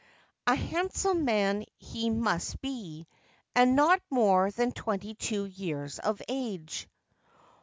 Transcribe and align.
A 0.47 0.55
handsome 0.55 1.25
man 1.25 1.63
he 1.77 2.09
must 2.09 2.59
be, 2.59 3.05
and 3.53 3.75
not 3.75 4.01
more 4.09 4.49
than 4.49 4.71
twenty 4.71 5.13
two 5.13 5.45
years 5.45 5.99
of 5.99 6.19
age.' 6.27 6.87